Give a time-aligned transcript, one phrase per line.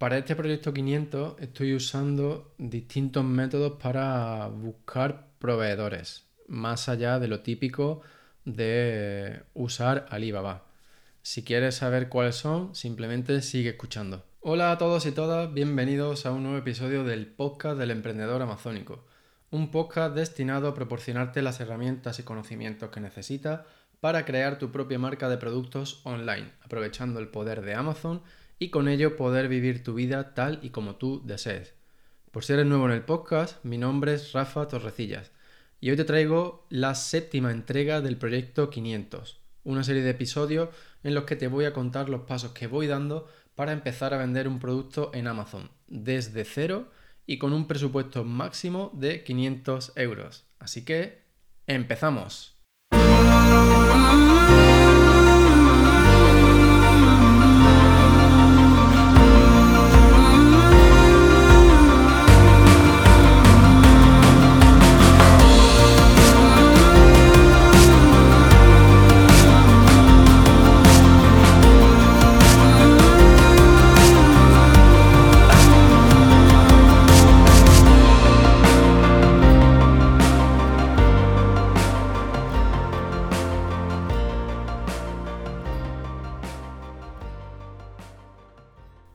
[0.00, 7.40] para este proyecto 500 estoy usando distintos métodos para buscar proveedores, más allá de lo
[7.40, 8.00] típico
[8.46, 10.64] de usar Alibaba.
[11.20, 14.24] Si quieres saber cuáles son, simplemente sigue escuchando.
[14.40, 19.04] Hola a todos y todas, bienvenidos a un nuevo episodio del podcast del emprendedor amazónico.
[19.50, 23.66] Un podcast destinado a proporcionarte las herramientas y conocimientos que necesitas
[24.00, 28.22] para crear tu propia marca de productos online, aprovechando el poder de Amazon
[28.58, 31.74] y con ello poder vivir tu vida tal y como tú desees.
[32.30, 35.30] Por si eres nuevo en el podcast, mi nombre es Rafa Torrecillas
[35.80, 40.68] y hoy te traigo la séptima entrega del proyecto 500, una serie de episodios
[41.02, 44.18] en los que te voy a contar los pasos que voy dando para empezar a
[44.18, 46.90] vender un producto en Amazon desde cero
[47.26, 50.46] y con un presupuesto máximo de 500 euros.
[50.58, 51.22] Así que,
[51.66, 52.59] empezamos.
[53.02, 54.69] Oh.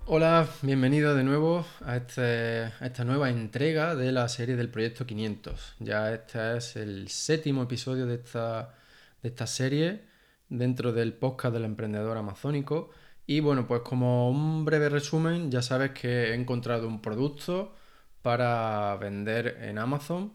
[0.08, 5.78] Hola, bienvenido de nuevo este, a, esta nueva entrega de la serie del Proyecto 500.
[5.80, 8.75] Ya este es el séptimo episodio de esta,
[9.23, 10.03] de esta serie
[10.47, 12.92] dentro del podcast del emprendedor amazónico.
[13.25, 17.75] Y bueno, pues como un breve resumen, ya sabes que he encontrado un producto
[18.22, 20.34] para vender en Amazon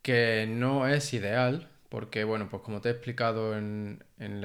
[0.00, 4.44] que no es ideal, porque bueno, pues como te he explicado en, en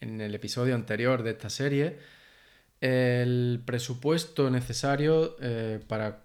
[0.00, 2.19] el episodio anterior de esta serie,
[2.80, 6.22] el presupuesto necesario eh, para,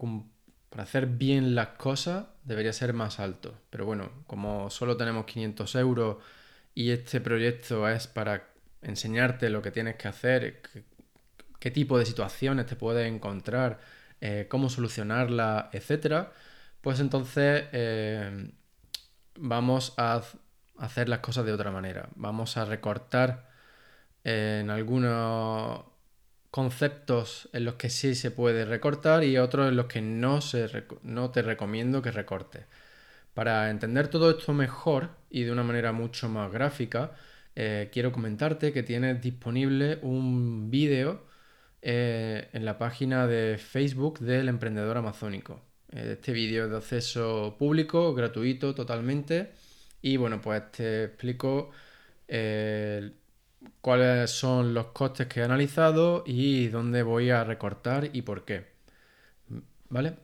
[0.78, 3.56] hacer bien las cosas debería ser más alto.
[3.70, 6.18] Pero bueno, como solo tenemos 500 euros
[6.74, 8.50] y este proyecto es para
[8.81, 10.62] enseñarte lo que tienes que hacer,
[11.59, 13.79] qué, tipo de situaciones te puedes encontrar,
[14.22, 16.28] eh, cómo solucionarlas, etc.,
[16.81, 18.52] pues entonces eh,
[19.40, 20.22] vamos a
[20.78, 22.09] hacer las cosas de otra manera.
[22.16, 23.50] Vamos a recortar
[24.24, 25.85] en algunos
[26.55, 30.85] conceptos en los que sí se puede recortar y otros en los que no, se
[31.03, 32.63] no te recomiendo que recortes.
[33.33, 37.11] Para entender todo esto mejor y de una manera mucho más gráfica,
[37.57, 41.25] eh, quiero comentarte que tienes disponible un vídeo
[41.81, 45.61] eh, en la página de Facebook del emprendedor amazónico.
[45.91, 49.51] Eh, este vídeo es de acceso público, gratuito totalmente.
[50.01, 51.72] Y bueno, pues te explico
[53.81, 58.66] cuáles son los costes que he analizado y dónde voy a recortar y por qué.
[59.90, 60.16] ¿Vale?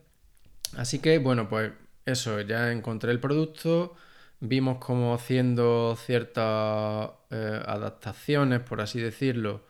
[0.76, 1.72] Así que, bueno, pues
[2.06, 3.94] eso, ya encontré el producto,
[4.40, 9.62] vimos cómo haciendo ciertas eh, adaptaciones, por así decirlo,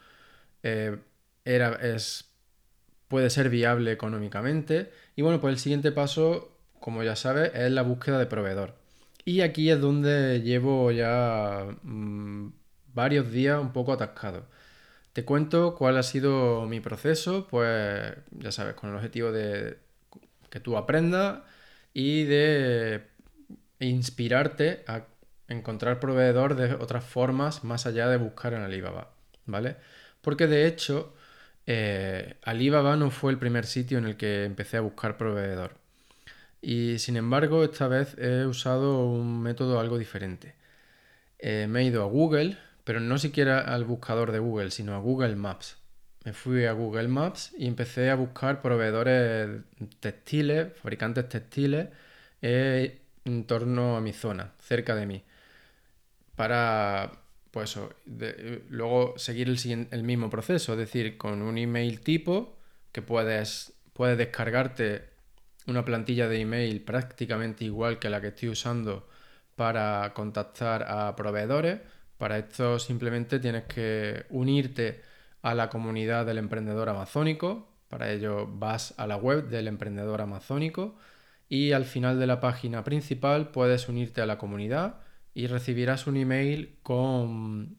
[0.63, 0.99] eh,
[1.45, 2.31] era, es,
[3.09, 4.93] puede ser viable económicamente.
[5.17, 8.75] Y bueno, pues el siguiente paso, como ya sabes, es la búsqueda de proveedor.
[9.25, 12.49] Y aquí es donde llevo ya mm,
[12.95, 14.47] varios días un poco atascado.
[15.13, 19.79] Te cuento cuál ha sido mi proceso, pues ya sabes, con el objetivo de
[20.51, 21.41] que tú aprendas
[21.95, 23.03] y de
[23.81, 25.05] inspirarte a
[25.49, 29.13] encontrar proveedor de otras formas más allá de buscar en Alibaba,
[29.47, 29.77] ¿vale?
[30.23, 31.15] Porque de hecho,
[31.67, 35.77] eh, Alibaba no fue el primer sitio en el que empecé a buscar proveedor.
[36.63, 40.55] Y sin embargo, esta vez he usado un método algo diferente.
[41.39, 44.99] Eh, me he ido a Google, pero no siquiera al buscador de Google, sino a
[44.99, 45.79] Google Maps.
[46.25, 49.63] Me fui a Google Maps y empecé a buscar proveedores
[50.01, 51.89] textiles, fabricantes textiles,
[52.41, 55.23] eh, en torno a mi zona, cerca de mí.
[56.37, 57.13] Para,
[57.51, 57.79] pues
[58.69, 62.59] luego seguir el, el, mismo proceso, es decir, con un email tipo
[62.91, 65.11] que puedes, puedes descargarte
[65.67, 69.09] una plantilla de email prácticamente igual que la que estoy usando
[69.57, 71.81] para contactar a proveedores
[72.23, 75.03] para esto simplemente tienes que unirte
[75.43, 77.67] a la comunidad del emprendedor amazónico.
[77.89, 80.95] Para ello vas a la web del emprendedor amazónico
[81.49, 85.01] y al final de la página principal puedes unirte a la comunidad
[85.35, 87.77] y recibirás un email con,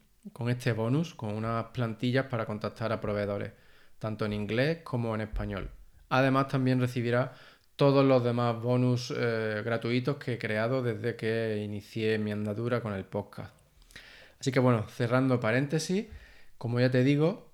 [0.50, 3.54] este bonus, con unas plantillas para contactar a proveedores,
[3.98, 5.70] tanto en inglés como en español.
[6.10, 7.30] Además también recibirás
[7.76, 12.92] todos los demás bonus eh, gratuitos que he creado desde que inicié mi andadura con
[12.92, 13.63] el podcast.
[14.44, 16.04] Así que bueno, cerrando paréntesis,
[16.58, 17.50] como ya te digo,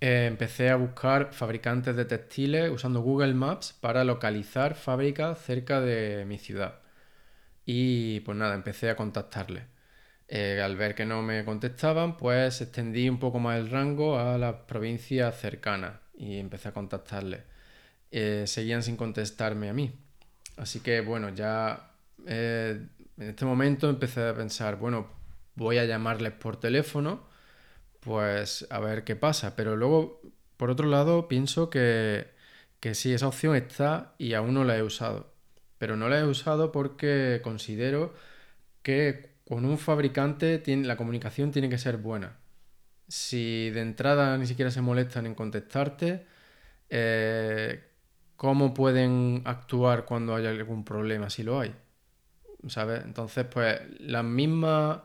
[0.00, 6.24] eh, empecé a buscar fabricantes de textiles usando Google Maps para localizar fábricas cerca de
[6.24, 6.80] mi ciudad.
[7.64, 9.62] Y pues nada, empecé a contactarles.
[10.26, 14.36] Eh, al ver que no me contestaban, pues extendí un poco más el rango a
[14.38, 17.42] las provincias cercanas y empecé a contactarles.
[18.10, 19.94] Eh, seguían sin contestarme a mí.
[20.56, 21.92] Así que bueno, ya
[22.26, 25.21] en este momento empecé a pensar, bueno,
[25.54, 27.32] voy a llamarles por teléfono
[28.02, 29.56] pues a ver qué pasa.
[29.56, 30.20] Pero luego,
[30.56, 32.28] por otro lado, pienso que,
[32.80, 35.32] que sí, esa opción está y aún no la he usado.
[35.78, 38.14] Pero no la he usado porque considero
[38.82, 42.38] que con un fabricante la comunicación tiene que ser buena.
[43.08, 46.26] Si de entrada ni siquiera se molestan en contestarte,
[46.90, 47.84] eh,
[48.36, 51.74] ¿cómo pueden actuar cuando haya algún problema si lo hay?
[52.68, 53.04] ¿Sabes?
[53.04, 55.00] Entonces, pues las mismas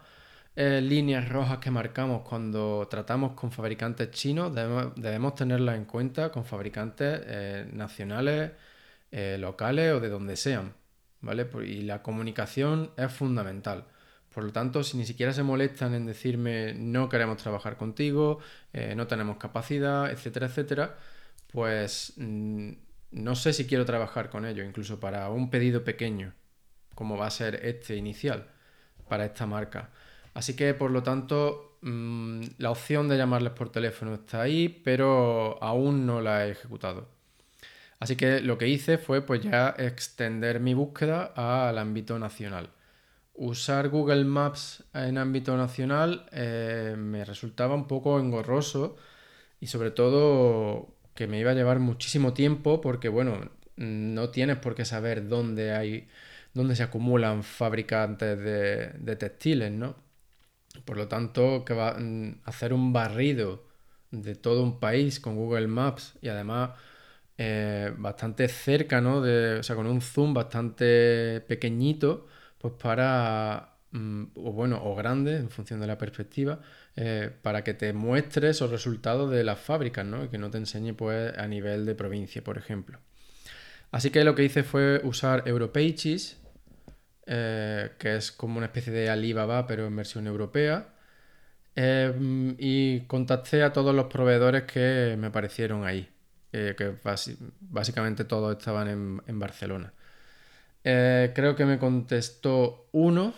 [0.60, 6.46] eh, líneas rojas que marcamos cuando tratamos con fabricantes chinos debemos, tenerlas en cuenta con
[6.46, 8.54] fabricantes eh, nacionales,
[9.12, 10.74] eh, locales o de donde sean.
[11.22, 11.48] ¿Vale?
[11.64, 13.86] Y la comunicación es fundamental.
[14.34, 18.40] Por lo tanto, si ni siquiera se molestan en decirme no queremos trabajar contigo,
[18.96, 20.98] no tenemos capacidad, etcétera, etcétera,
[21.52, 22.72] pues mm,
[23.12, 26.34] no sé si quiero trabajar con ellos, incluso para un pedido pequeño,
[26.96, 28.48] como va a ser este inicial
[29.08, 29.92] para esta marca.
[30.38, 35.58] Así que, por lo tanto, mm, la opción de llamarles por teléfono está ahí, pero
[35.64, 37.10] aún no la he ejecutado.
[38.00, 42.70] Así que lo que hice fue pues ya extender mi búsqueda al ámbito nacional.
[43.34, 48.98] Usar Google Maps en ámbito nacional eh, me resultaba un poco engorroso
[49.60, 54.76] y sobre todo que me iba a llevar muchísimo tiempo porque bueno, no tienes por
[54.76, 56.10] qué saber dónde hay,
[56.54, 60.07] dónde se acumulan fabricantes de, de textiles, ¿no?
[60.86, 63.64] Por lo tanto, que va a mm, hacer un barrido
[64.12, 66.72] de todo un país con Google Maps y además
[67.38, 69.18] eh, bastante cerca, ¿no?
[69.18, 72.28] o sea, con un zoom bastante pequeñito,
[72.58, 76.60] pues para, mm, o bueno, o grande en función de la perspectiva,
[76.96, 80.26] eh, para que te muestre esos resultados de las fábricas, ¿no?
[80.26, 83.00] Y que no te enseñe pues a nivel de provincia, por ejemplo.
[83.92, 86.38] Así que lo que hice fue usar Europages,
[87.28, 90.88] eh, que es como una especie de Alibaba, pero en versión europea.
[91.76, 96.10] Em, y contacté a todos los proveedores que me aparecieron ahí,
[96.54, 96.96] eh, que
[97.62, 98.88] básicamente todos estaban
[99.28, 99.94] en, Barcelona.
[100.84, 103.34] Eh, creo que me contestó uno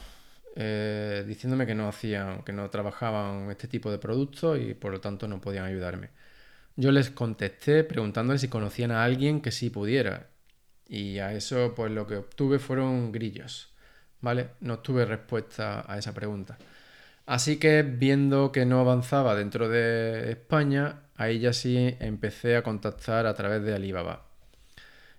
[1.26, 5.28] diciéndome que no hacían, que no trabajaban este tipo de productos y por lo tanto
[5.28, 6.10] no podían ayudarme.
[6.76, 10.30] Yo les contesté preguntándoles si conocían a alguien que sí pudiera.
[10.88, 13.69] Y a eso pues lo que obtuve fueron grillos.
[14.22, 14.52] ¿Vale?
[14.62, 16.58] No tuve respuesta a esa pregunta.
[17.26, 23.28] Así que viendo que no avanzaba dentro de España, ahí ya sí empecé a contactar
[23.28, 24.26] a través de Alibaba.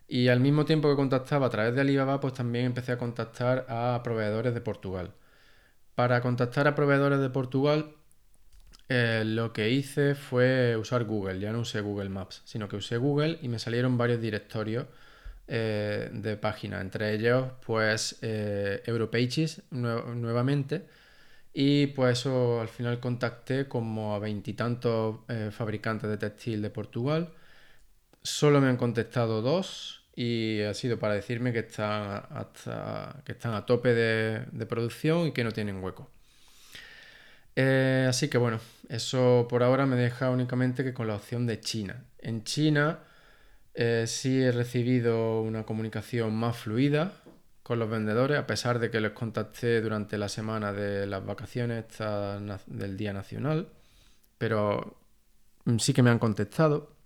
[0.08, 3.66] Y al mismo tiempo que contactaba a través de Alibaba, pues también empecé a contactar
[3.68, 5.12] a proveedores de Portugal.
[5.94, 7.94] Para contactar a proveedores de Portugal,
[8.88, 12.96] eh, lo que hice fue usar Google, ya no usé Google Maps, sino que usé
[12.96, 14.86] Google y me salieron varios directorios
[15.52, 20.86] eh, de página, entre ellos pues eh, Europages nuevamente
[21.52, 27.32] y pues al final contacté como a veintitantos eh, fabricantes de textil de Portugal.
[28.22, 33.54] Solo me han contestado dos y ha sido para decirme que están, hasta, que están
[33.54, 36.08] a tope de, de producción y que no tienen hueco.
[38.08, 42.04] así que bueno, eso por ahora me deja únicamente que con la opción de China.
[42.20, 43.00] En China
[43.74, 47.12] eh, sí he recibido una comunicación más fluida
[47.62, 51.84] con los vendedores, a pesar de que les contacté durante la semana de las vacaciones
[52.66, 53.68] del Día Nacional,
[54.38, 54.98] pero
[55.66, 56.96] mm, sí que me han contestado.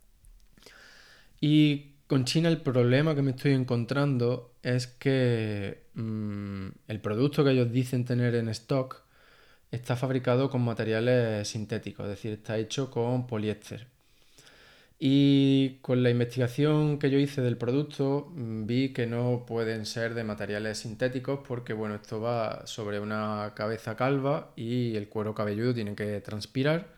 [1.41, 7.51] Y con China el problema que me estoy encontrando es que mm, el producto que
[7.51, 9.03] ellos dicen tener en stock
[9.71, 13.94] está fabricado con materiales sintéticos, es decir, está hecho con poliéster.
[14.99, 20.15] Y con la investigación que yo hice del producto mm, vi que no pueden ser
[20.15, 25.75] de materiales sintéticos porque bueno, esto va sobre una cabeza calva y el cuero cabelludo
[25.75, 26.95] tiene que transpirar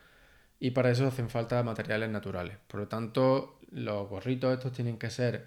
[0.61, 2.59] y para eso hacen falta materiales naturales.
[2.69, 5.47] Por lo tanto, los gorritos estos tienen que ser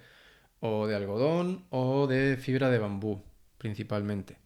[0.59, 3.21] o de algodón o de fibra de bambú
[3.57, 4.37] principalmente.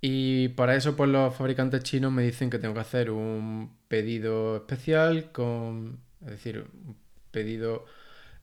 [0.00, 4.56] Y para eso pues los fabricantes chinos me dicen que tengo que hacer un pedido
[4.56, 6.96] especial con es decir, un
[7.30, 7.84] pedido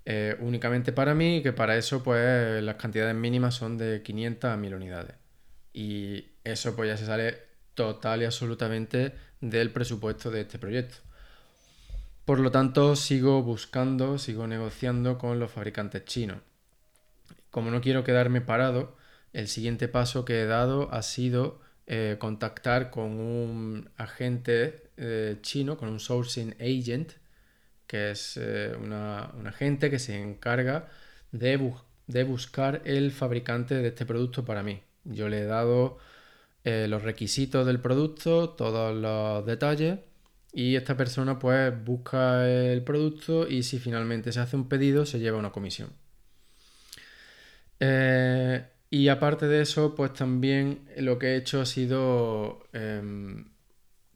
[0.05, 4.57] eh, únicamente para mí que para eso pues las cantidades mínimas son de 500 a
[4.57, 5.15] 1000 unidades.
[5.73, 7.37] Y eso pues ya se sale
[7.75, 10.97] total y absolutamente del presupuesto de este proyecto.
[12.25, 16.37] Por lo tanto, sigo buscando, sigo negociando con los fabricantes chinos.
[17.49, 18.95] Como no quiero quedarme parado,
[19.33, 25.77] el siguiente paso que he dado ha sido eh, contactar con un agente eh, chino,
[25.77, 27.13] con un sourcing agent,
[27.91, 30.87] que es eh, una, un agente que se encarga
[31.33, 31.73] de,
[32.07, 34.81] de, buscar el fabricante de este producto para mí.
[35.03, 35.97] Yo le he dado
[36.63, 39.99] los requisitos del producto, todos los detalles
[40.53, 45.19] y esta persona pues busca el producto y si finalmente se hace un pedido se
[45.19, 45.89] lleva una comisión.
[47.79, 53.45] Eh, y aparte de eso, pues también lo que he hecho ha sido em,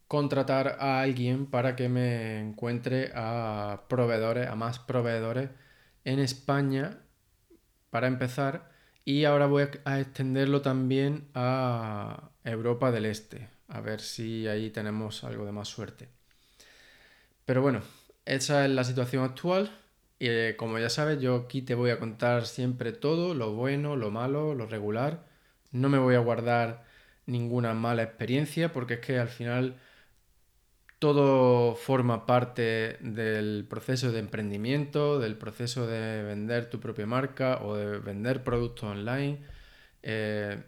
[0.08, 5.50] contratar a alguien para que me encuentre a proveedores, a más proveedores
[6.04, 7.00] en España
[7.90, 8.70] para empezar.
[9.04, 15.24] Y ahora voy a extenderlo también a Europa del Este, a ver si ahí tenemos
[15.24, 16.08] algo de más suerte.
[17.44, 17.82] Pero bueno,
[18.24, 19.70] esa es la situación actual.
[20.18, 23.96] Y eh, como ya sabes, yo aquí te voy a contar siempre todo, lo bueno,
[23.96, 25.26] lo malo, lo regular.
[25.72, 26.84] No me voy a guardar
[27.26, 29.76] ninguna mala experiencia porque es que al final
[30.98, 37.76] todo forma parte del proceso de emprendimiento, del proceso de vender tu propia marca o
[37.76, 39.40] de vender productos online.
[40.02, 40.62] Eh,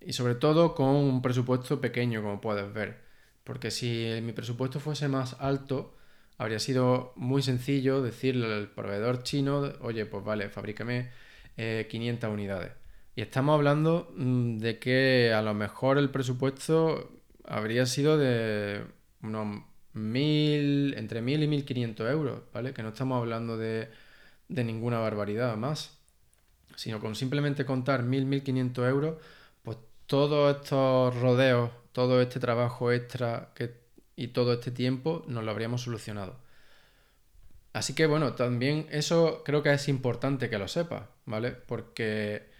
[0.00, 3.02] y sobre todo con un presupuesto pequeño, como puedes ver.
[3.44, 5.96] Porque si mi presupuesto fuese más alto,
[6.38, 11.10] habría sido muy sencillo decirle al proveedor chino, oye, pues vale, fabrícame
[11.56, 12.72] 500 eh, unidades.
[13.14, 17.10] Y estamos hablando mm, de que a lo mejor el presupuesto
[17.44, 18.84] habría sido de
[19.22, 19.62] unos
[19.92, 22.72] mil, entre 1000 y 1500 euros, ¿vale?
[22.72, 23.88] Que no estamos hablando de,
[24.48, 25.98] de ninguna barbaridad más,
[26.76, 29.16] sino con simplemente contar 1000, 1500 euros,
[29.62, 33.80] pues todos estos rodeos, todo este trabajo extra que
[34.20, 36.36] y todo este tiempo nos lo habríamos solucionado.
[37.72, 41.52] Así que bueno, también eso creo que es importante que lo sepas, ¿vale?
[41.52, 42.50] Porque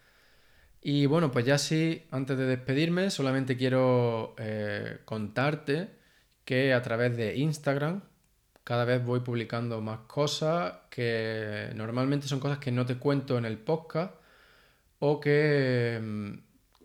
[0.80, 5.90] Y bueno, pues ya sí, antes de despedirme, solamente quiero eh, contarte
[6.46, 8.00] que a través de Instagram
[8.64, 13.44] cada vez voy publicando más cosas que normalmente son cosas que no te cuento en
[13.44, 14.14] el podcast
[15.00, 16.32] o que mm,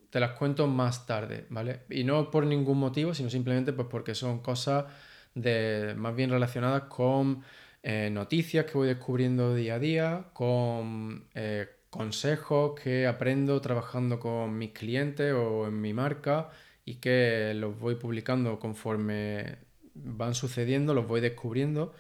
[0.10, 1.82] te las cuento más tarde, ¿vale?
[1.90, 4.86] Y no por ningún motivo, sino simplemente pues porque son cosas
[5.34, 7.44] de, más bien relacionadas con
[7.84, 14.58] eh, noticias que voy descubriendo día a día, con eh, consejos que aprendo trabajando con
[14.58, 16.50] mis clientes o en mi marca
[16.86, 19.58] y que los voy publicando conforme
[19.94, 21.94] van sucediendo, los voy descubriendo.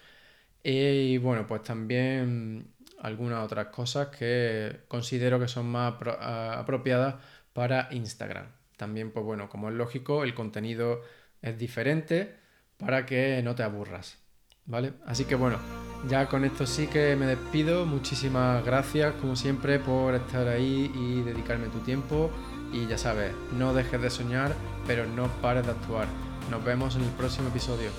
[0.63, 7.15] Y bueno, pues también algunas otras cosas que considero que son más apropiadas
[7.53, 8.47] para Instagram.
[8.77, 11.01] También, pues bueno, como es lógico, el contenido
[11.41, 12.35] es diferente
[12.77, 14.21] para que no te aburras.
[14.65, 14.93] ¿vale?
[15.05, 15.57] Así que bueno,
[16.09, 17.85] ya con esto sí que me despido.
[17.85, 22.31] Muchísimas gracias, como siempre, por estar ahí y dedicarme tu tiempo.
[22.73, 24.53] Y ya sabes, no dejes de soñar,
[24.87, 26.07] pero no pares de actuar.
[26.49, 27.89] Nos vemos en el próximo episodio.